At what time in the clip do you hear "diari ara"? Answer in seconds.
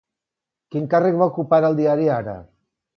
1.85-2.39